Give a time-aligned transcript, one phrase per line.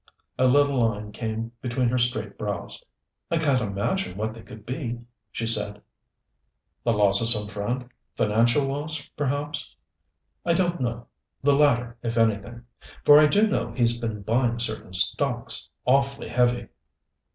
[0.39, 2.83] A little line came between her straight brows.
[3.29, 4.99] "I can't imagine what they could be"
[5.31, 5.79] she said.
[6.83, 7.87] "The loss of some friend?
[8.17, 9.75] Financial loss, perhaps?"
[10.43, 11.05] "I don't know.
[11.43, 12.63] The latter, if anything.
[13.05, 16.69] For I do know he's been buying certain stocks awfully heavy."